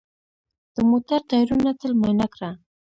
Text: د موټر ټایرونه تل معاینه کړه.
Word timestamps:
د 0.75 0.77
موټر 0.89 1.19
ټایرونه 1.29 1.71
تل 1.79 1.91
معاینه 1.99 2.27
کړه. 2.33 2.49